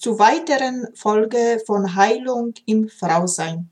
zu 0.00 0.18
weiteren 0.18 0.88
Folge 0.94 1.62
von 1.66 1.94
Heilung 1.94 2.54
im 2.64 2.88
Frausein. 2.88 3.68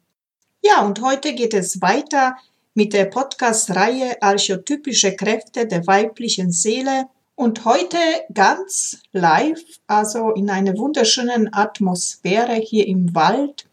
Ja, 0.62 0.84
und 0.84 1.00
heute 1.00 1.34
geht 1.34 1.54
es 1.54 1.80
weiter 1.80 2.36
mit 2.74 2.92
der 2.92 3.06
Podcast-Reihe 3.06 4.20
Archetypische 4.20 5.16
Kräfte 5.16 5.66
der 5.66 5.86
weiblichen 5.86 6.52
Seele 6.52 7.06
und 7.34 7.64
heute 7.64 7.96
ganz 8.34 9.00
live, 9.12 9.62
also 9.86 10.32
in 10.32 10.50
einer 10.50 10.76
wunderschönen 10.76 11.52
Atmosphäre 11.54 12.56
hier 12.56 12.86
im 12.86 13.14
Wald 13.14 13.66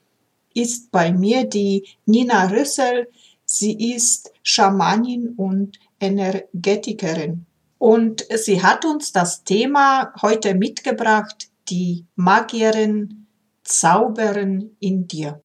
ist 0.54 0.92
bei 0.92 1.12
mir 1.12 1.44
die 1.44 1.86
Nina 2.06 2.46
Rüssel. 2.46 3.10
Sie 3.44 3.94
ist 3.94 4.32
Schamanin 4.44 5.34
und 5.36 5.78
Energetikerin. 6.00 7.46
Und 7.80 8.26
sie 8.34 8.64
hat 8.64 8.86
uns 8.86 9.12
das 9.12 9.44
Thema 9.44 10.14
heute 10.22 10.56
mitgebracht, 10.56 11.50
die 11.70 12.08
Magierin, 12.16 13.28
Zauberin 13.64 14.76
in 14.80 15.08
dir. 15.08 15.45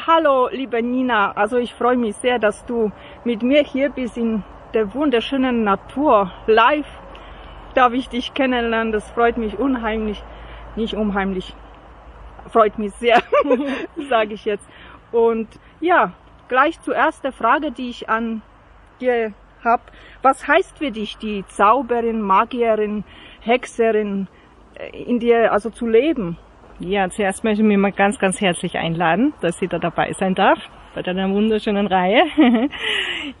Hallo, 0.00 0.48
liebe 0.50 0.82
Nina. 0.82 1.32
Also 1.32 1.58
ich 1.58 1.72
freue 1.74 1.96
mich 1.96 2.16
sehr, 2.16 2.38
dass 2.38 2.64
du 2.66 2.90
mit 3.24 3.42
mir 3.42 3.62
hier 3.62 3.90
bist 3.90 4.16
in 4.16 4.42
der 4.72 4.92
wunderschönen 4.94 5.62
Natur. 5.62 6.32
Live 6.46 6.88
darf 7.74 7.92
ich 7.92 8.08
dich 8.08 8.34
kennenlernen. 8.34 8.92
Das 8.92 9.08
freut 9.10 9.36
mich 9.36 9.58
unheimlich. 9.58 10.22
Nicht 10.76 10.94
unheimlich. 10.94 11.54
Freut 12.50 12.78
mich 12.78 12.92
sehr, 12.94 13.22
sage 14.08 14.34
ich 14.34 14.44
jetzt. 14.44 14.68
Und 15.12 15.48
ja, 15.80 16.12
gleich 16.48 16.80
zuerst 16.80 17.24
der 17.24 17.32
Frage, 17.32 17.70
die 17.70 17.90
ich 17.90 18.08
an 18.08 18.42
dir 19.00 19.32
habe. 19.62 19.82
Was 20.22 20.46
heißt 20.46 20.78
für 20.78 20.90
dich 20.90 21.16
die 21.18 21.44
Zauberin, 21.46 22.20
Magierin, 22.20 23.04
Hexerin 23.40 24.28
äh, 24.74 25.04
in 25.04 25.20
dir 25.20 25.52
also 25.52 25.70
zu 25.70 25.86
leben? 25.86 26.36
Ja, 26.80 27.08
zuerst 27.08 27.44
möchte 27.44 27.62
ich 27.62 27.68
mich 27.68 27.78
mal 27.78 27.92
ganz, 27.92 28.18
ganz 28.18 28.40
herzlich 28.40 28.76
einladen, 28.76 29.32
dass 29.40 29.58
sie 29.58 29.68
da 29.68 29.78
dabei 29.78 30.12
sein 30.12 30.34
darf 30.34 30.58
bei 30.94 31.02
deiner 31.02 31.28
wunderschönen 31.30 31.86
Reihe. 31.86 32.24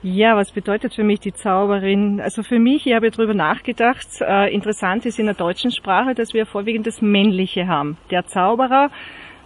ja, 0.02 0.36
was 0.36 0.50
bedeutet 0.52 0.94
für 0.94 1.04
mich 1.04 1.20
die 1.20 1.32
Zauberin? 1.32 2.20
Also 2.20 2.42
für 2.42 2.58
mich, 2.58 2.86
ich 2.86 2.94
habe 2.94 3.10
darüber 3.10 3.34
nachgedacht, 3.34 4.06
äh, 4.20 4.52
interessant 4.52 5.06
ist 5.06 5.18
in 5.18 5.26
der 5.26 5.34
deutschen 5.34 5.70
Sprache, 5.70 6.14
dass 6.14 6.34
wir 6.34 6.46
vorwiegend 6.46 6.86
das 6.86 7.00
Männliche 7.00 7.66
haben. 7.66 7.96
Der 8.10 8.26
Zauberer, 8.26 8.90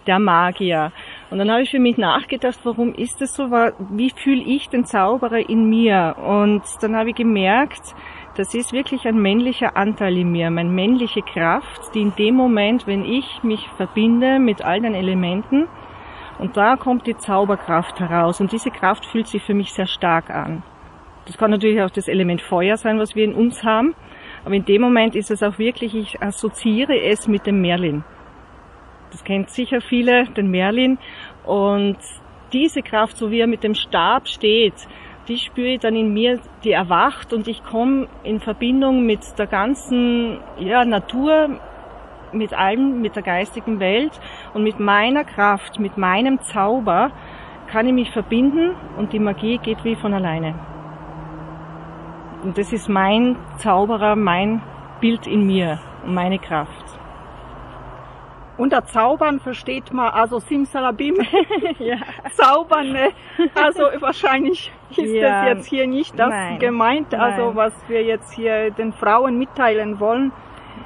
der 0.06 0.18
Magier. 0.18 0.92
Und 1.30 1.38
dann 1.38 1.50
habe 1.50 1.62
ich 1.62 1.70
für 1.70 1.78
mich 1.78 1.98
nachgedacht, 1.98 2.58
warum 2.64 2.94
ist 2.94 3.20
das 3.20 3.34
so? 3.34 3.50
Wie 3.50 4.10
fühle 4.10 4.42
ich 4.42 4.68
den 4.68 4.86
Zauberer 4.86 5.48
in 5.48 5.68
mir? 5.68 6.16
Und 6.18 6.62
dann 6.80 6.96
habe 6.96 7.10
ich 7.10 7.16
gemerkt, 7.16 7.94
das 8.38 8.54
ist 8.54 8.72
wirklich 8.72 9.06
ein 9.06 9.20
männlicher 9.20 9.76
Anteil 9.76 10.16
in 10.16 10.30
mir, 10.30 10.50
meine 10.50 10.70
männliche 10.70 11.22
Kraft, 11.22 11.94
die 11.94 12.02
in 12.02 12.14
dem 12.14 12.36
Moment, 12.36 12.86
wenn 12.86 13.04
ich 13.04 13.42
mich 13.42 13.68
verbinde 13.76 14.38
mit 14.38 14.62
all 14.62 14.80
den 14.80 14.94
Elementen, 14.94 15.66
und 16.38 16.56
da 16.56 16.76
kommt 16.76 17.06
die 17.06 17.16
Zauberkraft 17.16 17.98
heraus. 17.98 18.40
Und 18.40 18.52
diese 18.52 18.70
Kraft 18.70 19.04
fühlt 19.06 19.26
sich 19.26 19.42
für 19.42 19.54
mich 19.54 19.72
sehr 19.72 19.88
stark 19.88 20.30
an. 20.30 20.62
Das 21.26 21.36
kann 21.36 21.50
natürlich 21.50 21.82
auch 21.82 21.90
das 21.90 22.06
Element 22.06 22.40
Feuer 22.40 22.76
sein, 22.76 22.98
was 22.98 23.16
wir 23.16 23.24
in 23.24 23.34
uns 23.34 23.64
haben. 23.64 23.94
Aber 24.44 24.54
in 24.54 24.64
dem 24.64 24.80
Moment 24.80 25.16
ist 25.16 25.32
es 25.32 25.42
auch 25.42 25.58
wirklich, 25.58 25.96
ich 25.96 26.22
assoziiere 26.22 26.96
es 27.00 27.26
mit 27.26 27.44
dem 27.44 27.60
Merlin. 27.60 28.04
Das 29.10 29.24
kennt 29.24 29.50
sicher 29.50 29.80
viele, 29.80 30.26
den 30.26 30.50
Merlin. 30.50 30.98
Und 31.44 31.98
diese 32.52 32.82
Kraft, 32.82 33.16
so 33.16 33.30
wie 33.32 33.40
er 33.40 33.48
mit 33.48 33.64
dem 33.64 33.74
Stab 33.74 34.28
steht, 34.28 34.86
die 35.28 35.36
spüre 35.36 35.68
ich 35.68 35.80
dann 35.80 35.94
in 35.94 36.12
mir, 36.12 36.40
die 36.64 36.72
erwacht 36.72 37.32
und 37.32 37.46
ich 37.48 37.62
komme 37.62 38.08
in 38.24 38.40
Verbindung 38.40 39.04
mit 39.04 39.38
der 39.38 39.46
ganzen 39.46 40.38
ja, 40.58 40.84
Natur, 40.84 41.60
mit 42.32 42.54
allem, 42.54 43.02
mit 43.02 43.14
der 43.14 43.22
geistigen 43.22 43.78
Welt 43.78 44.18
und 44.54 44.62
mit 44.62 44.80
meiner 44.80 45.24
Kraft, 45.24 45.78
mit 45.78 45.98
meinem 45.98 46.40
Zauber 46.40 47.10
kann 47.68 47.86
ich 47.86 47.92
mich 47.92 48.10
verbinden 48.10 48.74
und 48.96 49.12
die 49.12 49.18
Magie 49.18 49.58
geht 49.58 49.84
wie 49.84 49.96
von 49.96 50.14
alleine. 50.14 50.54
Und 52.42 52.56
das 52.56 52.72
ist 52.72 52.88
mein 52.88 53.36
Zauberer, 53.58 54.16
mein 54.16 54.62
Bild 55.00 55.26
in 55.26 55.46
mir 55.46 55.78
und 56.04 56.14
meine 56.14 56.38
Kraft. 56.38 56.97
Unter 58.58 58.84
Zaubern 58.84 59.38
versteht 59.38 59.92
man 59.92 60.10
also 60.10 60.40
Simsalabim, 60.40 61.14
ja. 61.78 61.96
Zaubern. 62.32 62.90
Ne? 62.90 63.10
Also 63.54 63.82
wahrscheinlich 64.00 64.72
ist 64.90 64.98
ja. 64.98 65.44
das 65.44 65.48
jetzt 65.48 65.66
hier 65.68 65.86
nicht 65.86 66.18
das 66.18 66.30
Nein. 66.30 66.58
gemeint, 66.58 67.14
also 67.14 67.46
Nein. 67.46 67.56
was 67.56 67.88
wir 67.88 68.02
jetzt 68.02 68.32
hier 68.32 68.72
den 68.72 68.92
Frauen 68.92 69.38
mitteilen 69.38 70.00
wollen. 70.00 70.32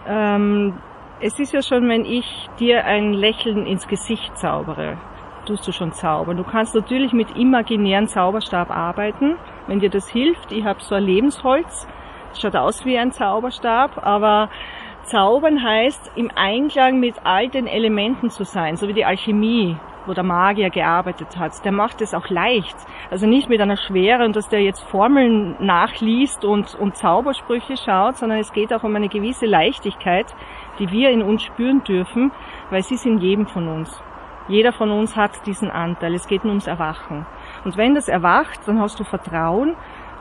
Ähm, 0.06 0.74
es 1.20 1.38
ist 1.38 1.54
ja 1.54 1.62
schon, 1.62 1.88
wenn 1.88 2.04
ich 2.04 2.50
dir 2.58 2.84
ein 2.84 3.14
Lächeln 3.14 3.64
ins 3.64 3.88
Gesicht 3.88 4.36
zaubere, 4.36 4.98
tust 5.46 5.66
du 5.66 5.72
schon 5.72 5.92
zaubern. 5.92 6.36
Du 6.36 6.44
kannst 6.44 6.74
natürlich 6.74 7.14
mit 7.14 7.34
imaginären 7.38 8.06
Zauberstab 8.06 8.70
arbeiten, 8.70 9.38
wenn 9.66 9.80
dir 9.80 9.90
das 9.90 10.08
hilft. 10.10 10.52
Ich 10.52 10.64
habe 10.64 10.80
so 10.82 10.94
ein 10.94 11.04
Lebensholz, 11.04 11.88
schaut 12.38 12.54
aus 12.54 12.84
wie 12.84 12.98
ein 12.98 13.12
Zauberstab, 13.12 14.04
aber 14.04 14.50
Zaubern 15.04 15.62
heißt, 15.62 16.12
im 16.16 16.30
Einklang 16.34 17.00
mit 17.00 17.14
all 17.24 17.48
den 17.48 17.66
Elementen 17.66 18.30
zu 18.30 18.44
sein, 18.44 18.76
so 18.76 18.88
wie 18.88 18.94
die 18.94 19.04
Alchemie. 19.04 19.76
wo 20.06 20.14
der 20.14 20.24
Magier 20.24 20.70
gearbeitet 20.70 21.36
hat, 21.38 21.64
der 21.64 21.72
macht 21.72 22.00
es 22.00 22.14
auch 22.14 22.28
leicht. 22.28 22.76
Also 23.10 23.26
nicht 23.26 23.48
mit 23.48 23.60
einer 23.60 23.76
Schwere 23.76 24.24
und 24.24 24.36
dass 24.36 24.48
der 24.48 24.60
jetzt 24.60 24.82
Formeln 24.82 25.56
nachliest 25.60 26.44
und, 26.44 26.74
und 26.74 26.96
Zaubersprüche 26.96 27.76
schaut, 27.76 28.16
sondern 28.16 28.38
es 28.38 28.52
geht 28.52 28.72
auch 28.72 28.82
um 28.82 28.96
eine 28.96 29.08
gewisse 29.08 29.46
Leichtigkeit, 29.46 30.26
die 30.78 30.90
wir 30.90 31.10
in 31.10 31.22
uns 31.22 31.42
spüren 31.42 31.84
dürfen, 31.84 32.32
weil 32.70 32.82
sie 32.82 32.94
ist 32.94 33.06
in 33.06 33.18
jedem 33.18 33.46
von 33.46 33.68
uns. 33.68 34.02
Jeder 34.48 34.72
von 34.72 34.90
uns 34.90 35.16
hat 35.16 35.46
diesen 35.46 35.70
Anteil. 35.70 36.14
Es 36.14 36.26
geht 36.26 36.42
nur 36.42 36.50
ums 36.50 36.66
Erwachen. 36.66 37.26
Und 37.64 37.76
wenn 37.76 37.94
das 37.94 38.08
erwacht, 38.08 38.66
dann 38.66 38.80
hast 38.80 38.98
du 38.98 39.04
Vertrauen. 39.04 39.76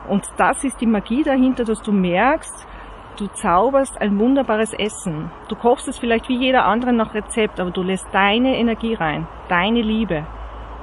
Und 0.08 0.24
das 0.36 0.62
ist 0.62 0.80
die 0.80 0.86
Magie 0.86 1.24
dahinter, 1.24 1.64
dass 1.64 1.82
du 1.82 1.92
merkst, 1.92 2.68
du 3.18 3.26
zauberst 3.28 4.00
ein 4.00 4.18
wunderbares 4.18 4.72
Essen. 4.72 5.30
Du 5.48 5.56
kochst 5.56 5.88
es 5.88 5.98
vielleicht 5.98 6.28
wie 6.28 6.38
jeder 6.38 6.64
andere 6.64 6.92
nach 6.92 7.14
Rezept, 7.14 7.60
aber 7.60 7.70
du 7.70 7.82
lässt 7.82 8.06
deine 8.12 8.56
Energie 8.56 8.94
rein, 8.94 9.26
deine 9.48 9.82
Liebe. 9.82 10.26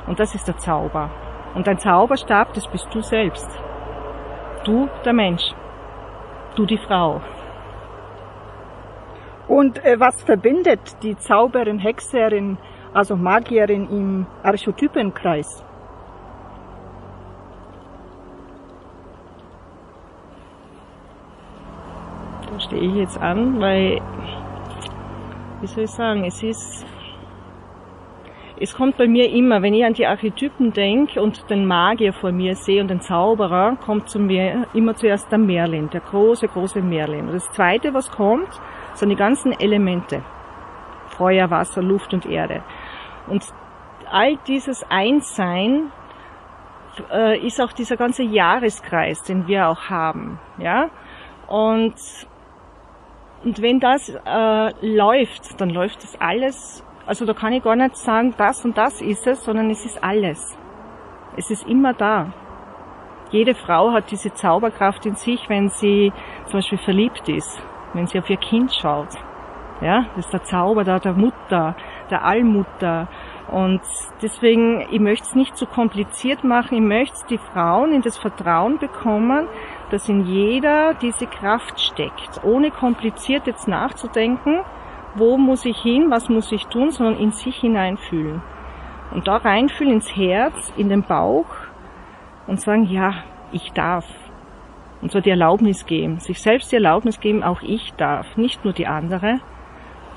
Und 0.07 0.19
das 0.19 0.35
ist 0.35 0.47
der 0.47 0.57
Zauber. 0.57 1.09
Und 1.55 1.67
dein 1.67 1.79
Zauberstab, 1.79 2.53
das 2.53 2.67
bist 2.67 2.87
du 2.93 3.01
selbst. 3.01 3.47
Du, 4.63 4.87
der 5.05 5.13
Mensch. 5.13 5.51
Du, 6.55 6.65
die 6.65 6.77
Frau. 6.77 7.21
Und 9.47 9.83
äh, 9.83 9.99
was 9.99 10.21
verbindet 10.23 11.01
die 11.01 11.17
Zauberin, 11.17 11.79
Hexerin, 11.79 12.57
also 12.93 13.15
Magierin 13.15 13.89
im 13.89 14.27
Archetypenkreis? 14.43 15.63
Da 22.51 22.58
stehe 22.69 22.83
ich 22.83 22.95
jetzt 22.95 23.19
an, 23.19 23.60
weil, 23.60 24.00
wie 25.60 25.68
soll 25.68 25.86
ich 25.86 25.89
sagen, 25.89 26.24
es 26.24 26.44
ist, 26.44 26.86
es 28.60 28.75
kommt 28.75 28.98
bei 28.98 29.07
mir 29.07 29.30
immer, 29.31 29.62
wenn 29.63 29.74
ich 29.74 29.83
an 29.83 29.94
die 29.94 30.06
Archetypen 30.06 30.71
denke 30.71 31.19
und 31.19 31.50
den 31.50 31.66
Magier 31.66 32.13
vor 32.13 32.31
mir 32.31 32.56
sehe 32.56 32.81
und 32.81 32.89
den 32.89 33.01
Zauberer, 33.01 33.75
kommt 33.83 34.10
zu 34.10 34.19
mir 34.19 34.68
immer 34.74 34.95
zuerst 34.95 35.31
der 35.31 35.39
Merlin, 35.39 35.89
der 35.89 36.01
große, 36.01 36.48
große 36.48 36.81
Merlin. 36.81 37.27
Und 37.27 37.33
das 37.33 37.50
zweite, 37.51 37.94
was 37.94 38.12
kommt, 38.12 38.50
sind 38.94 39.10
die 39.10 39.15
ganzen 39.15 39.51
Elemente. 39.60 40.22
Feuer, 41.07 41.50
Wasser, 41.50 41.81
Luft 41.81 42.13
und 42.13 42.27
Erde. 42.27 42.62
Und 43.27 43.44
all 44.12 44.38
dieses 44.48 44.86
Einssein 44.89 45.92
äh, 47.12 47.39
ist 47.39 47.60
auch 47.60 47.72
dieser 47.72 47.98
ganze 47.98 48.24
Jahreskreis, 48.24 49.24
den 49.24 49.48
wir 49.48 49.69
auch 49.69 49.89
haben, 49.89 50.39
ja. 50.60 50.89
Und 51.48 51.95
und 53.44 53.62
wenn 53.62 53.80
das 53.80 54.09
äh, 54.09 54.86
läuft, 54.86 55.59
dann 55.62 55.69
läuft 55.69 56.03
das 56.03 56.19
alles. 56.19 56.83
Also 57.06 57.25
da 57.25 57.33
kann 57.33 57.53
ich 57.53 57.63
gar 57.63 57.75
nicht 57.75 57.95
sagen, 57.95 58.33
das 58.38 58.63
und 58.65 58.77
das 58.77 59.01
ist 59.01 59.25
es, 59.25 59.44
sondern 59.44 59.69
es 59.69 59.86
ist 59.86 60.03
alles. 60.03 60.57
Es 61.38 61.50
ist 61.50 61.68
immer 61.68 61.94
da. 61.94 62.33
Jede 63.31 63.56
Frau 63.56 63.91
hat 63.91 64.12
diese 64.12 64.33
Zauberkraft 64.33 65.06
in 65.06 65.15
sich, 65.15 65.50
wenn 65.50 65.69
sie 65.69 66.12
zum 66.45 66.59
Beispiel 66.59 66.80
verliebt 66.80 67.30
ist, 67.30 67.62
wenn 67.94 68.07
sie 68.07 68.19
auf 68.19 68.30
ihr 68.30 68.38
Kind 68.38 68.74
schaut. 68.74 69.09
Ja, 69.81 70.06
das 70.15 70.25
ist 70.25 70.33
der 70.33 70.44
Zauber 70.44 70.83
da 70.83 71.00
der 71.00 71.13
Mutter, 71.13 71.75
der 72.09 72.25
Allmutter. 72.25 73.07
Und 73.50 73.81
deswegen, 74.21 74.86
ich 74.91 75.00
möchte 75.00 75.27
es 75.27 75.36
nicht 75.36 75.56
zu 75.56 75.65
kompliziert 75.65 76.44
machen, 76.44 76.75
ich 76.75 76.83
möchte 76.83 77.25
die 77.30 77.38
Frauen 77.38 77.94
in 77.94 78.01
das 78.01 78.18
Vertrauen 78.18 78.77
bekommen, 78.77 79.47
dass 79.89 80.07
in 80.07 80.25
jeder 80.25 80.94
diese 80.94 81.25
Kraft 81.25 81.80
steckt, 81.80 82.44
ohne 82.44 82.71
kompliziert 82.71 83.47
jetzt 83.47 83.68
nachzudenken, 83.68 84.59
wo 85.15 85.38
muss 85.38 85.65
ich 85.65 85.77
hin, 85.81 86.12
was 86.12 86.30
muss 86.30 86.51
ich 86.51 86.65
tun, 86.68 86.91
sondern 86.91 87.18
in 87.18 87.31
sich 87.31 87.56
hineinfühlen. 87.57 88.41
Und 89.12 89.27
da 89.27 89.38
reinfühlen 89.38 89.95
ins 89.95 90.15
Herz, 90.15 90.71
in 90.77 90.89
den 90.89 91.03
Bauch 91.03 91.47
und 92.45 92.62
sagen, 92.62 92.83
ja, 92.83 93.24
ich 93.51 93.71
darf. 93.74 94.06
Und 95.01 95.12
so 95.12 95.21
die 95.21 95.30
Erlaubnis 95.30 95.86
geben, 95.86 96.19
sich 96.19 96.41
selbst 96.41 96.71
die 96.71 96.75
Erlaubnis 96.75 97.19
geben, 97.19 97.44
auch 97.44 97.62
ich 97.62 97.94
darf, 97.94 98.38
nicht 98.38 98.63
nur 98.65 98.74
die 98.74 98.88
andere. 98.88 99.39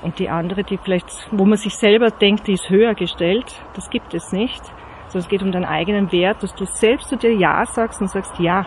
Und 0.01 0.19
die 0.19 0.29
andere, 0.29 0.63
die 0.63 0.77
vielleicht, 0.77 1.07
wo 1.31 1.45
man 1.45 1.57
sich 1.57 1.75
selber 1.75 2.11
denkt, 2.11 2.47
die 2.47 2.53
ist 2.53 2.69
höher 2.69 2.93
gestellt, 2.93 3.45
das 3.73 3.89
gibt 3.89 4.13
es 4.13 4.33
nicht. 4.33 4.61
Sondern 5.07 5.19
es 5.19 5.29
geht 5.29 5.41
um 5.41 5.51
deinen 5.51 5.65
eigenen 5.65 6.11
Wert, 6.11 6.43
dass 6.43 6.53
du 6.53 6.65
selbst 6.65 7.07
zu 7.07 7.15
dir 7.15 7.33
Ja 7.33 7.65
sagst 7.65 8.01
und 8.01 8.09
sagst, 8.09 8.37
ja, 8.39 8.65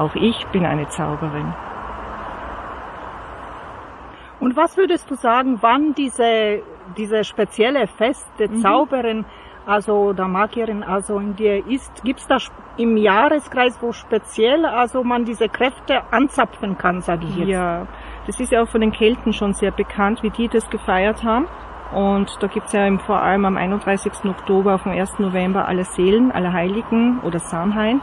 auch 0.00 0.14
ich 0.14 0.46
bin 0.48 0.64
eine 0.64 0.88
Zauberin. 0.88 1.52
Und 4.40 4.56
was 4.56 4.76
würdest 4.76 5.10
du 5.10 5.14
sagen, 5.14 5.58
wann 5.60 5.94
diese, 5.94 6.62
diese 6.96 7.24
spezielle 7.24 7.86
Fest 7.86 8.26
der 8.38 8.50
mhm. 8.50 8.60
Zauberin, 8.62 9.24
also 9.66 10.14
der 10.14 10.28
Magierin, 10.28 10.82
also 10.82 11.18
in 11.18 11.36
dir 11.36 11.66
ist? 11.66 12.02
Gibt 12.02 12.20
es 12.20 12.26
da 12.26 12.38
im 12.78 12.96
Jahreskreis, 12.96 13.78
wo 13.82 13.92
speziell 13.92 14.64
also 14.64 15.04
man 15.04 15.26
diese 15.26 15.50
Kräfte 15.50 16.02
anzapfen 16.10 16.78
kann, 16.78 17.02
sage 17.02 17.26
ich 17.26 17.36
jetzt? 17.36 17.48
Ja, 17.48 17.86
das 18.26 18.40
ist 18.40 18.50
ja 18.50 18.62
auch 18.62 18.68
von 18.68 18.80
den 18.80 18.92
Kelten 18.92 19.34
schon 19.34 19.52
sehr 19.52 19.70
bekannt, 19.70 20.22
wie 20.22 20.30
die 20.30 20.48
das 20.48 20.68
gefeiert 20.70 21.22
haben. 21.22 21.46
Und 21.92 22.30
da 22.40 22.46
gibt's 22.46 22.72
ja 22.72 22.88
vor 22.98 23.20
allem 23.20 23.44
am 23.44 23.56
31. 23.58 24.24
Oktober 24.24 24.76
auf 24.76 24.84
dem 24.84 24.92
1. 24.92 25.18
November 25.18 25.68
alle 25.68 25.84
Seelen, 25.84 26.30
alle 26.32 26.52
Heiligen 26.52 27.20
oder 27.20 27.40
Samhain. 27.40 28.00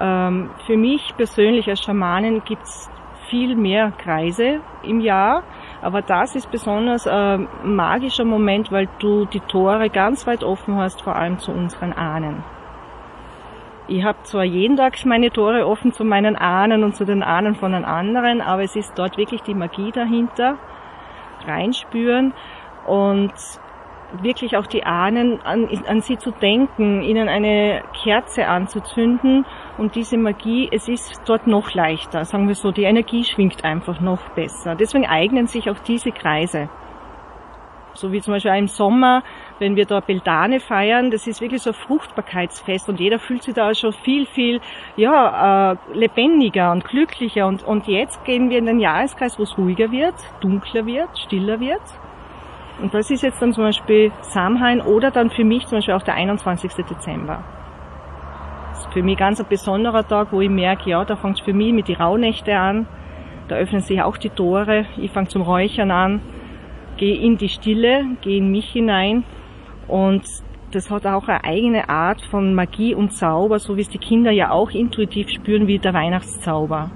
Ähm, 0.00 0.50
für 0.66 0.76
mich 0.76 1.14
persönlich 1.16 1.68
als 1.68 1.82
Schamanin 1.82 2.42
gibt's 2.44 2.90
viel 3.28 3.56
mehr 3.56 3.92
Kreise 3.98 4.60
im 4.82 5.00
Jahr, 5.00 5.42
aber 5.82 6.02
das 6.02 6.34
ist 6.34 6.50
besonders 6.50 7.06
ein 7.06 7.48
magischer 7.64 8.24
Moment, 8.24 8.70
weil 8.70 8.88
du 8.98 9.24
die 9.24 9.40
Tore 9.40 9.88
ganz 9.90 10.26
weit 10.26 10.44
offen 10.44 10.76
hast, 10.76 11.02
vor 11.02 11.16
allem 11.16 11.38
zu 11.38 11.52
unseren 11.52 11.92
Ahnen. 11.92 12.44
Ich 13.86 14.02
habe 14.02 14.18
zwar 14.22 14.44
jeden 14.44 14.76
Tag 14.76 15.04
meine 15.04 15.30
Tore 15.30 15.66
offen 15.66 15.92
zu 15.92 16.04
meinen 16.04 16.36
Ahnen 16.36 16.84
und 16.84 16.96
zu 16.96 17.04
den 17.04 17.22
Ahnen 17.22 17.54
von 17.54 17.72
den 17.72 17.84
anderen, 17.84 18.40
aber 18.40 18.62
es 18.62 18.76
ist 18.76 18.98
dort 18.98 19.18
wirklich 19.18 19.42
die 19.42 19.54
Magie 19.54 19.92
dahinter, 19.92 20.56
reinspüren 21.46 22.32
und 22.86 23.32
wirklich 24.22 24.56
auch 24.56 24.66
die 24.66 24.84
Ahnen 24.84 25.40
an, 25.42 25.68
an 25.86 26.00
sie 26.00 26.16
zu 26.18 26.30
denken, 26.30 27.02
ihnen 27.02 27.28
eine 27.28 27.82
Kerze 28.02 28.46
anzuzünden 28.46 29.44
und 29.78 29.94
diese 29.94 30.16
Magie, 30.16 30.68
es 30.70 30.88
ist 30.88 31.22
dort 31.26 31.46
noch 31.46 31.74
leichter, 31.74 32.24
sagen 32.24 32.48
wir 32.48 32.54
so, 32.54 32.70
die 32.70 32.84
Energie 32.84 33.24
schwingt 33.24 33.64
einfach 33.64 34.00
noch 34.00 34.30
besser. 34.30 34.74
Deswegen 34.74 35.06
eignen 35.06 35.46
sich 35.46 35.68
auch 35.70 35.78
diese 35.80 36.12
Kreise. 36.12 36.68
So 37.94 38.10
wie 38.10 38.20
zum 38.20 38.34
Beispiel 38.34 38.52
im 38.56 38.66
Sommer, 38.66 39.22
wenn 39.60 39.76
wir 39.76 39.86
da 39.86 40.00
Beltane 40.00 40.58
feiern, 40.58 41.12
das 41.12 41.28
ist 41.28 41.40
wirklich 41.40 41.62
so 41.62 41.70
ein 41.70 41.74
Fruchtbarkeitsfest 41.74 42.88
und 42.88 42.98
jeder 42.98 43.20
fühlt 43.20 43.44
sich 43.44 43.54
da 43.54 43.72
schon 43.74 43.92
viel, 43.92 44.26
viel, 44.26 44.60
ja, 44.96 45.72
äh, 45.72 45.76
lebendiger 45.92 46.72
und 46.72 46.84
glücklicher 46.84 47.46
und, 47.46 47.62
und 47.62 47.86
jetzt 47.86 48.24
gehen 48.24 48.50
wir 48.50 48.58
in 48.58 48.66
den 48.66 48.80
Jahreskreis, 48.80 49.38
wo 49.38 49.44
es 49.44 49.56
ruhiger 49.56 49.92
wird, 49.92 50.14
dunkler 50.40 50.86
wird, 50.86 51.16
stiller 51.18 51.60
wird 51.60 51.82
und 52.80 52.92
das 52.92 53.10
ist 53.10 53.22
jetzt 53.22 53.40
dann 53.40 53.52
zum 53.52 53.64
Beispiel 53.64 54.10
Samhain 54.22 54.80
oder 54.80 55.10
dann 55.10 55.30
für 55.30 55.44
mich 55.44 55.66
zum 55.66 55.78
Beispiel 55.78 55.94
auch 55.94 56.02
der 56.02 56.14
21. 56.14 56.72
Dezember. 56.84 57.44
Für 58.94 59.02
mich 59.02 59.18
ganz 59.18 59.40
ein 59.40 59.48
besonderer 59.48 60.06
Tag, 60.06 60.28
wo 60.30 60.40
ich 60.40 60.48
merke, 60.48 60.90
ja, 60.90 61.04
da 61.04 61.16
fängt 61.16 61.40
es 61.40 61.44
für 61.44 61.52
mich 61.52 61.72
mit 61.72 61.88
die 61.88 61.94
Rauhnächte 61.94 62.56
an. 62.56 62.86
Da 63.48 63.56
öffnen 63.56 63.80
sich 63.80 64.00
auch 64.00 64.16
die 64.16 64.30
Tore. 64.30 64.86
Ich 64.98 65.10
fange 65.10 65.26
zum 65.26 65.42
Räuchern 65.42 65.90
an, 65.90 66.20
gehe 66.96 67.16
in 67.16 67.36
die 67.36 67.48
Stille, 67.48 68.04
gehe 68.20 68.38
in 68.38 68.52
mich 68.52 68.70
hinein 68.70 69.24
und 69.88 70.22
das 70.70 70.92
hat 70.92 71.06
auch 71.06 71.26
eine 71.26 71.42
eigene 71.42 71.88
Art 71.88 72.22
von 72.22 72.54
Magie 72.54 72.94
und 72.94 73.12
Zauber, 73.12 73.58
so 73.58 73.76
wie 73.76 73.80
es 73.80 73.88
die 73.88 73.98
Kinder 73.98 74.30
ja 74.30 74.52
auch 74.52 74.70
intuitiv 74.70 75.28
spüren 75.28 75.66
wie 75.66 75.80
der 75.80 75.92
Weihnachtszauber. 75.92 76.92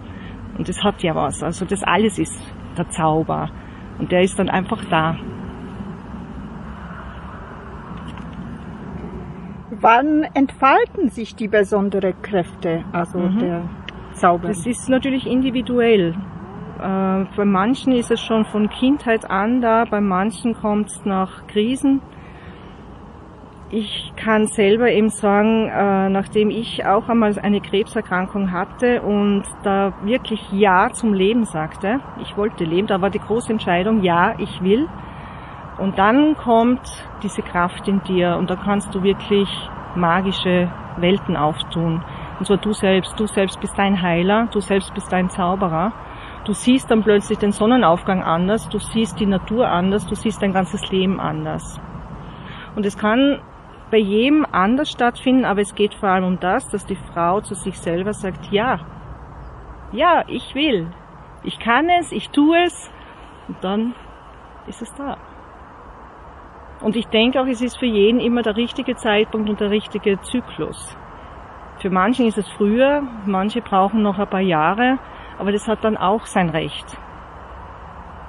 Und 0.57 0.69
das 0.69 0.85
hat 0.85 1.03
ja 1.03 1.17
was. 1.17 1.43
Also 1.43 1.65
das 1.65 1.83
alles 1.83 2.21
ist 2.21 2.41
der 2.77 2.89
Zauber. 2.91 3.51
Und 3.99 4.13
der 4.13 4.23
ist 4.23 4.39
dann 4.39 4.49
einfach 4.49 4.85
da. 4.85 5.17
Wann 9.81 10.25
entfalten 10.35 11.11
sich 11.11 11.37
die 11.37 11.49
besonderen 11.49 12.21
Kräfte, 12.23 12.85
also 12.93 13.19
mhm. 13.19 13.39
der 13.39 13.63
Zauber? 14.15 14.49
Das 14.49 14.67
ist 14.67 14.89
natürlich 14.89 15.27
individuell. 15.27 16.15
Äh, 16.79 17.25
bei 17.37 17.45
manchen 17.45 17.93
ist 17.93 18.11
es 18.11 18.21
schon 18.21 18.45
von 18.45 18.69
Kindheit 18.71 19.31
an 19.31 19.61
da, 19.61 19.85
bei 19.85 20.01
manchen 20.01 20.55
kommt 20.55 20.89
es 20.89 21.05
nach 21.05 21.47
Krisen. 21.47 22.01
Ich 23.71 24.13
kann 24.17 24.47
selber 24.47 24.91
eben 24.91 25.11
sagen, 25.11 25.69
äh, 25.69 26.09
nachdem 26.09 26.49
ich 26.49 26.87
auch 26.87 27.09
einmal 27.09 27.39
eine 27.39 27.61
Krebserkrankung 27.61 28.51
hatte 28.51 29.03
und 29.03 29.43
da 29.63 29.93
wirklich 30.03 30.41
Ja 30.53 30.91
zum 30.91 31.13
Leben 31.13 31.45
sagte, 31.45 32.01
ich 32.23 32.37
wollte 32.37 32.65
leben, 32.65 32.87
da 32.87 33.03
war 33.03 33.11
die 33.11 33.19
große 33.19 33.53
Entscheidung, 33.53 34.03
ja, 34.03 34.35
ich 34.39 34.63
will, 34.63 34.89
und 35.79 35.99
dann 35.99 36.37
kommt 36.37 36.81
diese 37.23 37.43
Kraft 37.43 37.87
in 37.89 38.03
dir 38.03 38.37
und 38.37 38.51
da 38.51 38.57
kannst 38.57 38.95
du 38.95 39.03
wirklich 39.03 39.49
magische 39.95 40.71
Welten 40.97 41.37
auftun. 41.37 42.03
Und 42.39 42.47
zwar 42.47 42.57
du 42.57 42.73
selbst, 42.73 43.19
du 43.19 43.27
selbst 43.27 43.61
bist 43.61 43.79
dein 43.79 44.03
Heiler, 44.03 44.49
du 44.53 44.61
selbst 44.61 44.93
bist 44.95 45.13
dein 45.13 45.31
Zauberer. 45.31 45.93
Du 46.45 46.53
siehst 46.53 46.91
dann 46.91 47.03
plötzlich 47.03 47.39
den 47.39 47.53
Sonnenaufgang 47.53 48.23
anders, 48.23 48.69
du 48.69 48.79
siehst 48.79 49.21
die 49.21 49.27
Natur 49.27 49.69
anders, 49.69 50.07
du 50.07 50.15
siehst 50.15 50.43
dein 50.43 50.53
ganzes 50.53 50.91
Leben 50.91 51.21
anders. 51.21 51.81
Und 52.75 52.87
es 52.87 52.97
kann 52.97 53.41
bei 53.91 53.99
jedem 53.99 54.47
anders 54.51 54.91
stattfinden, 54.91 55.45
aber 55.45 55.61
es 55.61 55.75
geht 55.75 55.95
vor 55.95 56.09
allem 56.09 56.25
um 56.25 56.41
das, 56.41 56.69
dass 56.69 56.87
die 56.87 56.97
Frau 56.97 57.41
zu 57.41 57.55
sich 57.55 57.79
selber 57.79 58.13
sagt, 58.13 58.51
ja, 58.51 58.79
ja, 59.93 60.25
ich 60.27 60.55
will, 60.55 60.89
ich 61.43 61.59
kann 61.59 61.89
es, 61.89 62.13
ich 62.13 62.31
tue 62.31 62.65
es 62.65 62.91
und 63.49 63.57
dann 63.63 63.95
ist 64.67 64.83
es 64.83 64.93
da. 64.95 65.17
Und 66.81 66.97
ich 66.97 67.07
denke 67.09 67.41
auch, 67.41 67.47
es 67.47 67.61
ist 67.61 67.79
für 67.79 67.87
jeden 67.87 68.21
immer 68.21 68.43
der 68.43 68.57
richtige 68.57 68.95
Zeitpunkt 68.97 69.51
und 69.51 69.61
der 69.61 69.71
richtige 69.71 70.21
Zyklus. 70.21 70.97
Für 71.81 71.91
manchen 71.91 72.27
ist 72.27 72.39
es 72.39 72.49
früher, 72.49 73.03
manche 73.25 73.61
brauchen 73.61 74.03
noch 74.03 74.19
ein 74.19 74.29
paar 74.29 74.41
Jahre, 74.41 74.99
aber 75.39 75.53
das 75.53 75.69
hat 75.69 75.85
dann 75.85 75.97
auch 75.97 76.27
sein 76.27 76.51
Recht. 76.51 76.99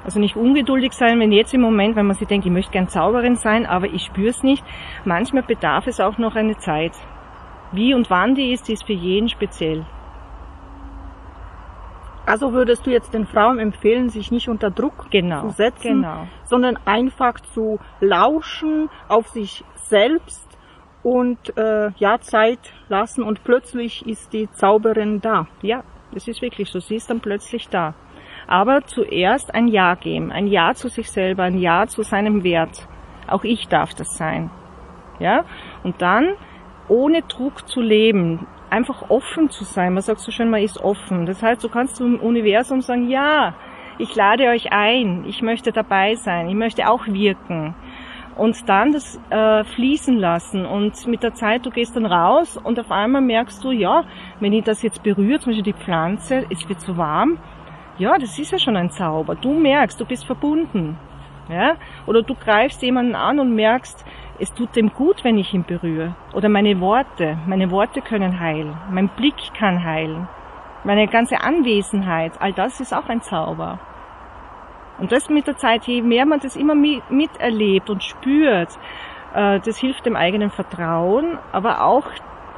Also 0.03 0.19
nicht 0.19 0.35
ungeduldig 0.35 0.93
sein, 0.93 1.19
wenn 1.19 1.31
jetzt 1.31 1.53
im 1.53 1.61
Moment, 1.61 1.95
wenn 1.95 2.05
man 2.05 2.15
sich 2.15 2.27
denkt, 2.27 2.45
ich 2.45 2.51
möchte 2.51 2.71
gern 2.71 2.87
Zauberin 2.87 3.35
sein, 3.35 3.65
aber 3.65 3.87
ich 3.87 4.05
spüre 4.05 4.29
es 4.29 4.43
nicht. 4.43 4.63
Manchmal 5.03 5.43
bedarf 5.43 5.87
es 5.87 5.99
auch 5.99 6.17
noch 6.17 6.35
eine 6.35 6.57
Zeit. 6.57 6.93
Wie 7.71 7.93
und 7.93 8.09
wann 8.09 8.33
die 8.33 8.51
ist, 8.51 8.67
die 8.67 8.73
ist 8.73 8.85
für 8.85 8.93
jeden 8.93 9.29
speziell. 9.29 9.85
Also 12.29 12.53
würdest 12.53 12.85
du 12.85 12.91
jetzt 12.91 13.15
den 13.15 13.25
Frauen 13.25 13.57
empfehlen, 13.57 14.09
sich 14.09 14.29
nicht 14.29 14.49
unter 14.49 14.69
Druck 14.69 15.07
genau, 15.09 15.41
zu 15.41 15.49
setzen, 15.49 16.03
genau. 16.03 16.27
sondern 16.43 16.77
einfach 16.85 17.39
zu 17.39 17.79
lauschen 18.01 18.87
auf 19.07 19.29
sich 19.29 19.63
selbst 19.75 20.47
und 21.01 21.57
äh, 21.57 21.89
ja 21.97 22.19
Zeit 22.19 22.59
lassen 22.87 23.23
und 23.23 23.43
plötzlich 23.43 24.05
ist 24.05 24.31
die 24.31 24.47
Zauberin 24.51 25.21
da. 25.21 25.47
Ja, 25.63 25.83
das 26.11 26.27
ist 26.27 26.43
wirklich 26.43 26.69
so. 26.69 26.79
Sie 26.79 26.97
ist 26.97 27.09
dann 27.09 27.19
plötzlich 27.19 27.67
da. 27.67 27.95
Aber 28.45 28.85
zuerst 28.85 29.55
ein 29.55 29.67
Ja 29.67 29.95
geben, 29.95 30.31
ein 30.31 30.45
Ja 30.45 30.75
zu 30.75 30.87
sich 30.87 31.09
selber, 31.09 31.45
ein 31.45 31.57
Ja 31.57 31.87
zu 31.87 32.03
seinem 32.03 32.43
Wert. 32.43 32.87
Auch 33.25 33.43
ich 33.43 33.69
darf 33.69 33.95
das 33.95 34.15
sein. 34.15 34.51
Ja? 35.17 35.45
Und 35.83 35.99
dann 36.03 36.35
ohne 36.89 37.23
Druck 37.23 37.67
zu 37.67 37.81
leben, 37.81 38.45
einfach 38.69 39.09
offen 39.09 39.49
zu 39.49 39.63
sein. 39.63 39.93
Man 39.93 40.03
sagt 40.03 40.19
so 40.19 40.31
schön, 40.31 40.49
man 40.49 40.61
ist 40.61 40.79
offen. 40.79 41.25
Das 41.25 41.41
heißt, 41.41 41.63
du 41.63 41.69
kannst 41.69 41.95
zum 41.97 42.19
Universum 42.19 42.81
sagen, 42.81 43.09
ja, 43.09 43.55
ich 43.97 44.15
lade 44.15 44.47
euch 44.47 44.71
ein, 44.71 45.25
ich 45.27 45.41
möchte 45.41 45.71
dabei 45.71 46.15
sein, 46.15 46.47
ich 46.47 46.55
möchte 46.55 46.89
auch 46.89 47.05
wirken. 47.07 47.75
Und 48.35 48.69
dann 48.69 48.93
das 48.93 49.19
äh, 49.29 49.65
fließen 49.65 50.17
lassen. 50.17 50.65
Und 50.65 51.05
mit 51.07 51.23
der 51.23 51.33
Zeit, 51.33 51.65
du 51.65 51.71
gehst 51.71 51.97
dann 51.97 52.05
raus 52.05 52.57
und 52.57 52.79
auf 52.79 52.89
einmal 52.89 53.21
merkst 53.21 53.61
du, 53.63 53.71
ja, 53.71 54.05
wenn 54.39 54.53
ich 54.53 54.63
das 54.63 54.81
jetzt 54.81 55.03
berühre, 55.03 55.39
zum 55.39 55.51
Beispiel 55.51 55.73
die 55.73 55.83
Pflanze, 55.83 56.45
es 56.49 56.67
wird 56.69 56.79
so 56.79 56.95
warm, 56.95 57.37
ja, 57.97 58.17
das 58.17 58.39
ist 58.39 58.51
ja 58.51 58.57
schon 58.57 58.77
ein 58.77 58.91
Zauber. 58.91 59.35
Du 59.35 59.53
merkst, 59.53 59.99
du 59.99 60.05
bist 60.05 60.25
verbunden. 60.25 60.97
Ja? 61.49 61.75
Oder 62.07 62.21
du 62.21 62.33
greifst 62.33 62.81
jemanden 62.81 63.15
an 63.15 63.39
und 63.39 63.53
merkst, 63.53 64.05
es 64.39 64.53
tut 64.53 64.75
dem 64.75 64.93
gut, 64.93 65.23
wenn 65.23 65.37
ich 65.37 65.53
ihn 65.53 65.65
berühre. 65.65 66.15
Oder 66.33 66.49
meine 66.49 66.79
Worte, 66.79 67.37
meine 67.45 67.71
Worte 67.71 68.01
können 68.01 68.39
heilen. 68.39 68.75
Mein 68.89 69.09
Blick 69.09 69.53
kann 69.53 69.83
heilen. 69.83 70.27
Meine 70.83 71.07
ganze 71.07 71.41
Anwesenheit, 71.41 72.33
all 72.39 72.53
das 72.53 72.79
ist 72.79 72.93
auch 72.93 73.09
ein 73.09 73.21
Zauber. 73.21 73.79
Und 74.97 75.11
das 75.11 75.29
mit 75.29 75.47
der 75.47 75.57
Zeit, 75.57 75.85
je 75.85 76.01
mehr 76.01 76.25
man 76.25 76.39
das 76.39 76.55
immer 76.55 76.75
miterlebt 76.75 77.89
und 77.89 78.03
spürt, 78.03 78.69
äh, 79.33 79.59
das 79.59 79.77
hilft 79.77 80.05
dem 80.05 80.15
eigenen 80.15 80.49
Vertrauen, 80.49 81.37
aber 81.51 81.83
auch, 81.83 82.05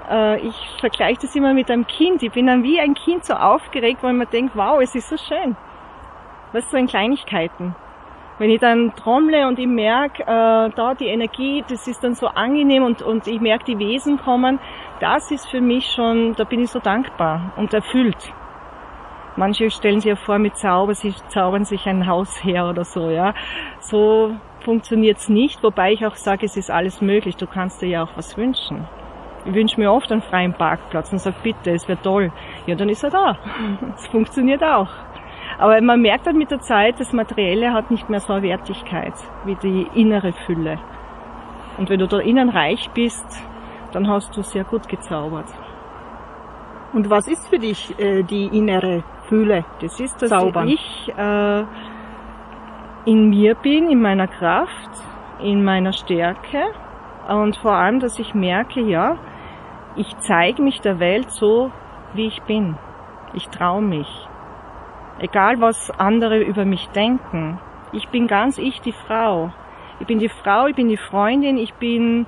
äh, 0.10 0.40
ich 0.40 0.56
vergleiche 0.80 1.22
das 1.22 1.36
immer 1.36 1.54
mit 1.54 1.70
einem 1.72 1.88
Kind. 1.88 2.22
Ich 2.22 2.32
bin 2.32 2.48
dann 2.48 2.64
wie 2.64 2.80
ein 2.80 2.94
Kind 2.94 3.26
so 3.26 3.34
aufgeregt, 3.34 4.04
weil 4.04 4.14
man 4.14 4.30
denkt, 4.30 4.56
wow, 4.56 4.80
es 4.82 4.94
ist 4.96 5.10
so 5.10 5.18
schön. 5.18 5.56
Was 6.52 6.70
so 6.70 6.78
in 6.78 6.88
Kleinigkeiten 6.88 7.76
wenn 8.42 8.50
ich 8.50 8.60
dann 8.60 8.96
trommle 8.96 9.48
und 9.48 9.60
ich 9.60 9.68
merke, 9.68 10.24
äh, 10.24 10.26
da 10.76 10.96
die 11.00 11.06
Energie, 11.06 11.64
das 11.70 11.88
ist 11.88 12.04
dann 12.04 12.16
so 12.16 12.26
angenehm 12.26 12.84
und, 12.84 13.04
und 13.04 13.28
ich 13.28 13.40
merke, 13.40 13.66
die 13.66 13.78
Wesen 13.78 14.18
kommen, 14.18 14.60
das 15.00 15.30
ist 15.30 15.48
für 15.48 15.62
mich 15.62 15.92
schon, 15.92 16.34
da 16.34 16.44
bin 16.44 16.60
ich 16.60 16.72
so 16.72 16.80
dankbar 16.80 17.54
und 17.56 17.72
erfüllt. 17.72 18.34
Manche 19.36 19.70
stellen 19.70 20.00
sich 20.00 20.10
ja 20.10 20.16
vor 20.16 20.40
mit 20.40 20.58
Zauber, 20.58 20.96
sie 20.96 21.14
zaubern 21.28 21.66
sich 21.66 21.86
ein 21.86 22.08
Haus 22.08 22.44
her 22.44 22.68
oder 22.68 22.84
so, 22.84 23.12
ja. 23.12 23.36
So 23.80 24.36
funktioniert's 24.62 25.30
nicht, 25.30 25.62
wobei 25.62 25.94
ich 25.94 26.04
auch 26.04 26.16
sage, 26.16 26.48
es 26.48 26.58
ist 26.58 26.72
alles 26.72 27.00
möglich, 27.00 27.36
du 27.38 27.46
kannst 27.46 27.84
dir 27.84 27.90
ja 27.90 28.04
auch 28.04 28.18
was 28.18 28.36
wünschen. 28.38 28.88
Ich 29.46 29.54
wünsche 29.54 29.80
mir 29.80 29.92
oft 29.92 30.12
einen 30.12 30.24
freien 30.24 30.54
Parkplatz 30.54 31.12
und 31.12 31.20
sage, 31.20 31.36
bitte, 31.44 31.70
es 31.70 31.88
wäre 31.88 32.02
toll. 32.02 32.32
Ja, 32.66 32.74
dann 32.74 32.90
ist 32.90 33.04
er 33.04 33.12
da. 33.12 33.38
Es 33.96 34.08
funktioniert 34.08 34.64
auch. 34.64 34.90
Aber 35.62 35.80
man 35.80 36.02
merkt 36.02 36.26
dann 36.26 36.40
mit 36.40 36.50
der 36.50 36.60
Zeit, 36.60 37.00
das 37.00 37.14
Materielle 37.14 37.72
hat 37.72 37.92
nicht 37.92 38.10
mehr 38.10 38.20
so 38.20 38.34
eine 38.34 38.42
Wertigkeit 38.42 39.14
wie 39.46 39.54
die 39.54 39.88
innere 39.94 40.34
Fülle. 40.34 40.80
Und 41.78 41.88
wenn 41.92 42.00
du 42.00 42.08
da 42.08 42.18
innen 42.18 42.50
reich 42.50 42.90
bist, 42.96 43.28
dann 43.92 44.10
hast 44.10 44.36
du 44.36 44.42
sehr 44.42 44.64
gut 44.64 44.90
gezaubert. 44.90 45.46
Und 46.94 47.12
was 47.12 47.28
ist 47.28 47.48
für 47.48 47.60
dich 47.60 47.94
äh, 48.00 48.24
die 48.24 48.46
innere 48.48 49.04
Fülle? 49.30 49.64
Das 49.82 50.00
ist, 50.00 50.20
dass 50.24 50.32
Zaubern. 50.32 50.68
ich 50.68 51.14
äh, 51.16 51.64
in 53.06 53.30
mir 53.30 53.54
bin, 53.54 53.88
in 53.88 54.02
meiner 54.02 54.28
Kraft, 54.28 54.90
in 55.44 55.64
meiner 55.64 55.94
Stärke 55.94 56.64
und 57.30 57.56
vor 57.58 57.74
allem, 57.74 58.00
dass 58.00 58.18
ich 58.18 58.34
merke, 58.34 58.82
ja, 58.82 59.16
ich 59.96 60.18
zeige 60.22 60.64
mich 60.64 60.82
der 60.82 61.00
Welt 61.00 61.30
so, 61.30 61.70
wie 62.16 62.26
ich 62.26 62.42
bin. 62.44 62.78
Ich 63.34 63.48
traue 63.50 63.84
mich. 63.84 64.28
Egal 65.22 65.62
was 65.62 65.92
andere 65.92 66.42
über 66.42 66.66
mich 66.66 66.88
denken. 66.90 67.60
Ich 67.94 68.10
bin 68.10 68.26
ganz 68.26 68.58
ich, 68.58 68.82
die 68.82 68.92
Frau. 68.92 69.54
Ich 70.00 70.08
bin 70.08 70.18
die 70.18 70.30
Frau, 70.30 70.66
ich 70.66 70.76
bin 70.76 70.90
die 70.90 70.98
Freundin, 70.98 71.58
ich 71.58 71.76
bin 71.76 72.26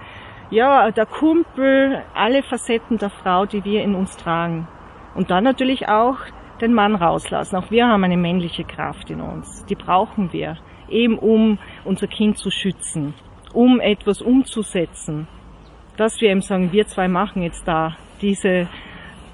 ja 0.51 0.91
der 0.91 1.07
Kumpel, 1.07 2.03
alle 2.13 2.43
Facetten 2.43 2.99
der 2.99 3.09
Frau, 3.09 3.47
die 3.47 3.65
wir 3.65 3.81
in 3.81 3.95
uns 3.95 4.15
tragen. 4.15 4.67
Und 5.15 5.31
dann 5.31 5.43
natürlich 5.43 5.89
auch 5.89 6.17
den 6.61 6.75
Mann 6.75 6.93
rauslassen. 6.93 7.55
Auch 7.55 7.71
wir 7.71 7.87
haben 7.87 8.03
eine 8.03 8.17
männliche 8.17 8.63
Kraft 8.63 9.09
in 9.09 9.21
uns. 9.21 9.65
Die 9.65 9.75
brauchen 9.75 10.31
wir, 10.31 10.57
eben 10.87 11.17
um 11.17 11.57
unser 11.83 12.05
Kind 12.05 12.37
zu 12.37 12.51
schützen, 12.51 13.15
um 13.53 13.79
etwas 13.79 14.21
umzusetzen. 14.21 15.27
Dass 15.97 16.21
wir 16.21 16.29
eben 16.29 16.41
sagen, 16.41 16.71
wir 16.71 16.85
zwei 16.85 17.07
machen 17.07 17.41
jetzt 17.41 17.67
da 17.67 17.95
diese 18.21 18.67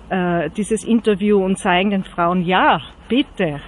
äh, 0.09 0.49
dieses 0.51 0.85
Interview 0.85 1.43
und 1.43 1.57
zeigen 1.57 1.91
den 1.91 2.03
Frauen, 2.03 2.45
ja, 2.45 2.79
bitte, 3.09 3.59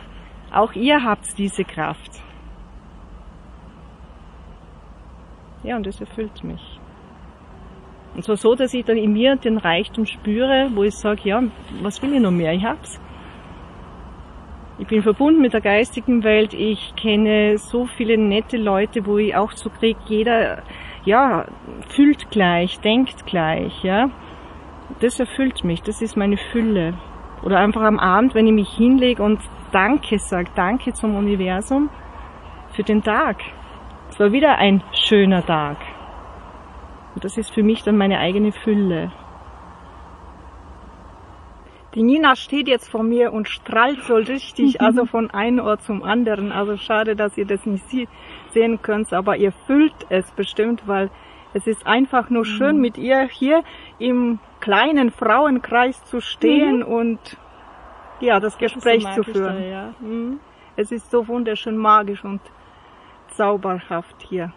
auch 0.54 0.74
ihr 0.74 1.04
habt 1.04 1.38
diese 1.38 1.66
Kraft. 1.66 2.22
Ja, 5.64 5.76
und 5.76 5.86
das 5.86 6.00
erfüllt 6.00 6.44
mich. 6.44 6.80
Und 8.16 8.24
zwar 8.24 8.38
so, 8.38 8.56
dass 8.56 8.74
ich 8.74 8.86
dann 8.86 8.98
in 8.98 9.14
mir 9.14 9.36
den 9.36 9.58
Reichtum 9.58 10.06
spüre, 10.06 10.70
wo 10.74 10.84
ich 10.84 10.96
sage, 10.96 11.22
ja, 11.26 11.44
was 11.82 12.02
will 12.02 12.14
ich 12.14 12.22
noch 12.22 12.32
mehr? 12.32 12.54
Ich 12.54 12.64
hab's. 12.64 13.00
Ich 14.80 14.88
bin 14.88 15.04
verbunden 15.04 15.42
mit 15.42 15.54
der 15.54 15.62
geistigen 15.62 16.24
Welt. 16.24 16.54
Ich 16.54 16.94
kenne 16.96 17.58
so 17.58 17.86
viele 17.86 18.18
nette 18.18 18.58
Leute, 18.58 19.06
wo 19.06 19.18
ich 19.18 19.36
auch 19.36 19.52
so 19.52 19.70
kriege, 19.70 20.00
jeder, 20.08 20.64
ja, 21.06 21.46
fühlt 21.90 22.32
gleich, 22.32 22.80
denkt 22.80 23.26
gleich, 23.26 23.84
ja 23.84 24.10
das 25.00 25.20
erfüllt 25.20 25.64
mich, 25.64 25.82
das 25.82 26.02
ist 26.02 26.18
meine 26.18 26.38
Fülle. 26.38 26.94
Oder 27.44 27.60
einfach 27.60 27.82
am 27.82 28.00
Abend, 28.00 28.36
wenn 28.36 28.48
ich 28.48 28.54
mich 28.54 28.70
hinlege 28.70 29.24
und 29.24 29.40
Danke 29.72 30.20
sage, 30.20 30.52
Danke 30.56 30.94
zum 30.94 31.16
Universum 31.16 31.90
für 32.74 32.84
den 32.84 33.02
Tag. 33.04 33.38
Es 34.10 34.20
war 34.20 34.32
wieder 34.32 34.58
ein 34.58 34.84
schöner 34.94 35.46
Tag. 35.46 35.78
Und 37.16 37.24
das 37.24 37.38
ist 37.38 37.54
für 37.54 37.64
mich 37.64 37.84
dann 37.84 37.98
meine 37.98 38.20
eigene 38.20 38.52
Fülle. 38.52 39.12
Die 41.96 42.04
Nina 42.04 42.38
steht 42.38 42.70
jetzt 42.70 42.90
vor 42.90 43.04
mir 43.04 43.34
und 43.34 43.50
strahlt 43.50 44.02
so 44.04 44.16
richtig, 44.16 44.80
also 44.82 45.06
von 45.06 45.32
einem 45.32 45.60
Ort 45.60 45.82
zum 45.84 46.04
anderen. 46.04 46.52
Also 46.52 46.78
schade, 46.78 47.16
dass 47.16 47.38
ihr 47.38 47.46
das 47.46 47.66
nicht 47.66 47.86
sehen 48.52 48.82
könnt, 48.82 49.12
aber 49.14 49.38
ihr 49.38 49.52
fühlt 49.52 49.94
es 50.10 50.30
bestimmt, 50.32 50.88
weil 50.88 51.10
es 51.54 51.68
ist 51.68 51.86
einfach 51.86 52.30
nur 52.30 52.46
schön, 52.46 52.76
mhm. 52.76 52.82
mit 52.82 52.98
ihr 52.98 53.28
hier 53.28 53.64
im 54.00 54.40
kleinen 54.62 55.12
Frauenkreis 55.12 56.04
zu 56.06 56.22
stehen 56.22 56.78
mhm. 56.78 56.86
und 56.86 57.38
ja, 58.22 58.40
das 58.40 58.58
Gespräch 58.58 59.04
so 59.16 59.24
zu 59.24 59.32
führen. 59.32 59.58
Da, 59.58 59.66
ja. 59.66 59.94
mhm. 60.00 60.40
Es 60.76 60.92
ist 60.92 61.12
so 61.12 61.28
wunderschön 61.28 61.76
magisch 61.76 62.24
und 62.24 62.42
zauberhaft 63.28 64.16
hier. 64.30 64.54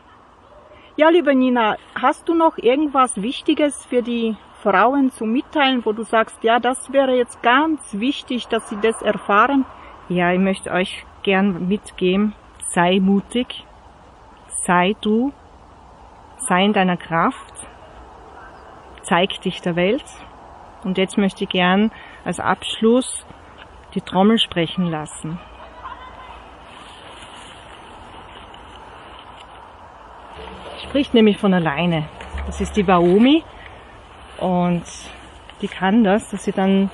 Ja, 0.97 1.09
liebe 1.09 1.35
Nina, 1.35 1.77
hast 2.01 2.29
du 2.29 2.35
noch 2.35 2.57
irgendwas 2.57 3.21
Wichtiges 3.21 3.85
für 3.87 4.03
die 4.03 4.37
Frauen 4.63 5.11
zu 5.11 5.25
mitteilen, 5.25 5.85
wo 5.85 5.93
du 5.93 6.05
sagst, 6.05 6.43
ja, 6.45 6.61
das 6.61 6.93
wäre 6.93 7.17
jetzt 7.17 7.43
ganz 7.43 7.81
wichtig, 7.99 8.47
dass 8.47 8.69
sie 8.69 8.79
das 8.81 9.03
erfahren? 9.03 9.67
Ja, 10.09 10.33
ich 10.33 10.39
möchte 10.39 10.71
euch 10.71 11.05
gern 11.23 11.67
mitgeben, 11.67 12.35
sei 12.67 13.01
mutig, 13.01 13.65
sei 14.49 14.95
du, 15.01 15.33
sei 16.37 16.65
in 16.65 16.73
deiner 16.73 16.97
Kraft, 16.97 17.67
zeig 19.05 19.41
dich 19.43 19.61
der 19.61 19.77
Welt. 19.77 20.05
Und 20.83 20.99
jetzt 20.99 21.17
möchte 21.17 21.45
ich 21.45 21.51
gern 21.51 21.93
als 22.25 22.41
Abschluss 22.41 23.25
die 23.95 24.01
Trommel 24.01 24.39
sprechen 24.39 24.91
lassen. 24.91 25.39
Spricht 30.83 31.15
nämlich 31.15 31.39
von 31.39 31.55
alleine. 31.55 32.09
Das 32.47 32.61
ist 32.61 32.77
die 32.77 32.87
Waomi 32.87 33.43
und 34.39 34.83
die 35.61 35.69
kann 35.69 36.05
das, 36.05 36.29
dass 36.31 36.45
sie 36.45 36.53
dann 36.53 36.91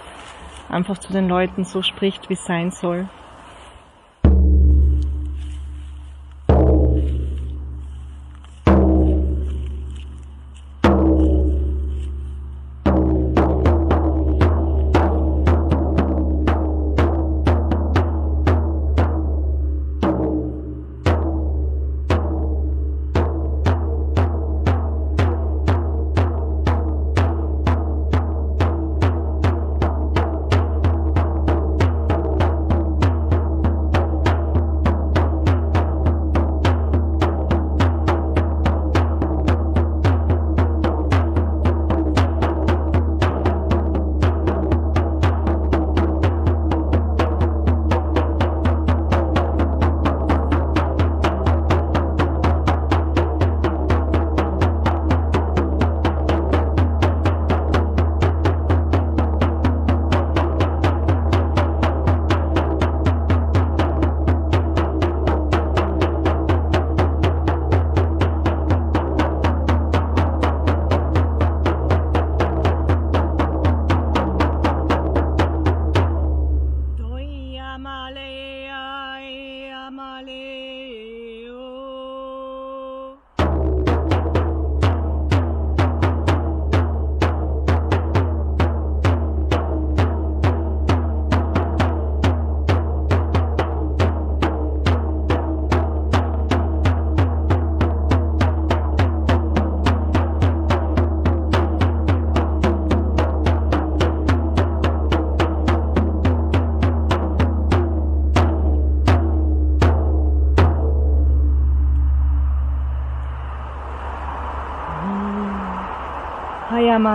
einfach 0.69 0.99
zu 0.99 1.13
den 1.13 1.29
Leuten 1.29 1.65
so 1.65 1.83
spricht, 1.83 2.29
wie 2.29 2.35
es 2.35 2.45
sein 2.45 2.71
soll. 2.71 3.09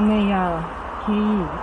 Manaia, 0.02 0.72
QI, 1.00 1.55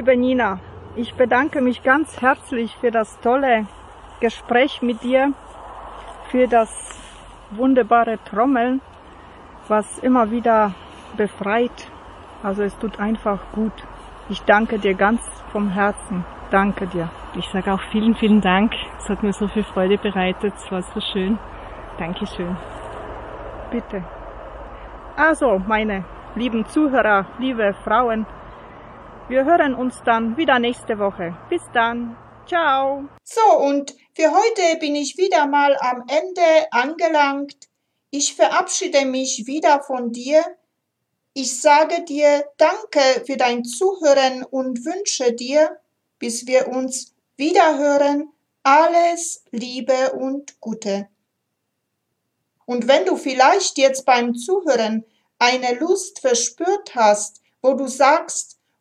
liebe 0.00 0.16
Nina, 0.16 0.60
ich 0.96 1.12
bedanke 1.12 1.60
mich 1.60 1.82
ganz 1.82 2.22
herzlich 2.22 2.74
für 2.80 2.90
das 2.90 3.20
tolle 3.20 3.66
Gespräch 4.18 4.80
mit 4.80 5.02
dir, 5.02 5.34
für 6.30 6.48
das 6.48 6.70
wunderbare 7.50 8.18
Trommeln, 8.24 8.80
was 9.68 9.98
immer 9.98 10.30
wieder 10.30 10.72
befreit. 11.18 11.90
Also 12.42 12.62
es 12.62 12.78
tut 12.78 12.98
einfach 12.98 13.40
gut. 13.52 13.74
Ich 14.30 14.40
danke 14.44 14.78
dir 14.78 14.94
ganz 14.94 15.20
vom 15.52 15.68
Herzen. 15.68 16.24
Danke 16.50 16.86
dir. 16.86 17.10
Ich 17.34 17.46
sage 17.50 17.70
auch 17.70 17.82
vielen, 17.92 18.14
vielen 18.14 18.40
Dank. 18.40 18.72
Es 18.96 19.10
hat 19.10 19.22
mir 19.22 19.34
so 19.34 19.48
viel 19.48 19.64
Freude 19.64 19.98
bereitet. 19.98 20.54
Es 20.56 20.72
war 20.72 20.80
so 20.80 21.00
schön. 21.12 21.38
Dankeschön. 21.98 22.56
Bitte. 23.70 24.02
Also, 25.14 25.58
meine 25.58 26.04
lieben 26.36 26.64
Zuhörer, 26.64 27.26
liebe 27.38 27.74
Frauen, 27.84 28.24
wir 29.30 29.44
hören 29.44 29.76
uns 29.76 29.94
dann 30.04 30.36
wieder 30.36 30.58
nächste 30.58 30.98
Woche. 30.98 31.36
Bis 31.48 31.62
dann. 31.72 32.16
Ciao. 32.48 33.08
So, 33.22 33.58
und 33.58 33.94
für 34.16 34.32
heute 34.32 34.78
bin 34.80 34.96
ich 34.96 35.16
wieder 35.18 35.46
mal 35.46 35.76
am 35.80 36.04
Ende 36.08 36.72
angelangt. 36.72 37.68
Ich 38.10 38.34
verabschiede 38.34 39.04
mich 39.04 39.46
wieder 39.46 39.82
von 39.82 40.10
dir. 40.10 40.44
Ich 41.32 41.60
sage 41.60 42.04
dir 42.04 42.44
Danke 42.56 43.24
für 43.24 43.36
dein 43.36 43.64
Zuhören 43.64 44.42
und 44.42 44.84
wünsche 44.84 45.32
dir, 45.32 45.78
bis 46.18 46.48
wir 46.48 46.66
uns 46.66 47.14
wiederhören, 47.36 48.32
alles 48.64 49.44
Liebe 49.52 50.12
und 50.12 50.60
Gute. 50.60 51.08
Und 52.66 52.88
wenn 52.88 53.06
du 53.06 53.16
vielleicht 53.16 53.78
jetzt 53.78 54.04
beim 54.04 54.34
Zuhören 54.34 55.04
eine 55.38 55.78
Lust 55.78 56.18
verspürt 56.18 56.96
hast, 56.96 57.40
wo 57.62 57.74
du 57.74 57.86
sagst, 57.86 58.59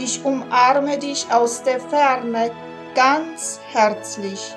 Ich 0.00 0.24
umarme 0.24 0.96
dich 0.96 1.26
aus 1.32 1.60
der 1.64 1.80
Ferne 1.80 2.52
ganz 2.94 3.58
herzlich. 3.72 4.54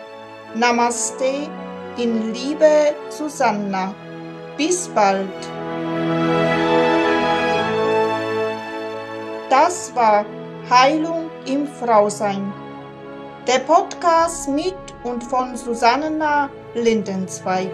Namaste 0.54 1.50
in 1.98 2.32
Liebe, 2.32 2.94
Susanna. 3.10 3.96
Bis 4.56 4.88
bald. 4.90 5.28
Das 9.50 9.96
war 9.96 10.26
Heilung 10.70 11.32
im 11.48 11.66
Frausein. 11.66 12.54
Der 13.48 13.60
Podcast 13.60 14.48
mit 14.48 14.76
und 15.04 15.24
von 15.24 15.58
Susanna 15.58 16.52
Lindenzweig. 16.76 17.72